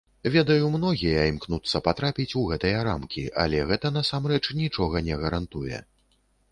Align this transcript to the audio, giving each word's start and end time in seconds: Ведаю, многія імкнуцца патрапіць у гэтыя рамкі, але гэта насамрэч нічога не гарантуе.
Ведаю, 0.35 0.69
многія 0.75 1.25
імкнуцца 1.31 1.81
патрапіць 1.87 2.35
у 2.41 2.47
гэтыя 2.53 2.81
рамкі, 2.91 3.27
але 3.45 3.61
гэта 3.75 3.93
насамрэч 4.01 4.45
нічога 4.65 5.07
не 5.11 5.15
гарантуе. 5.27 5.89